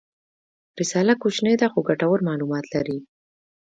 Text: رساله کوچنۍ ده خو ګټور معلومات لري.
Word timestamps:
رساله 0.79 1.13
کوچنۍ 1.21 1.55
ده 1.61 1.67
خو 1.71 1.79
ګټور 1.89 2.19
معلومات 2.27 2.65
لري. 2.73 2.97